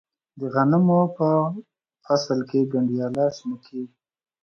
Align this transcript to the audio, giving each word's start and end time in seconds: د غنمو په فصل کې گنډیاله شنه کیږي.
د 0.39 0.41
غنمو 0.53 1.01
په 1.17 1.27
فصل 2.05 2.39
کې 2.49 2.59
گنډیاله 2.73 3.25
شنه 3.37 3.57
کیږي. 3.65 3.95